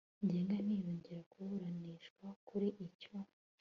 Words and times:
ngenga 0.23 0.55
ntiyongera 0.65 1.21
kuburanishwa 1.31 2.27
kuri 2.47 2.67
icyo 2.85 3.13